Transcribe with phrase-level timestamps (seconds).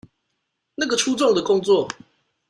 [0.73, 1.87] 那個粗重的工作